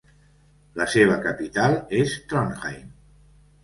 [0.81, 2.93] La seva capital és Trondheim.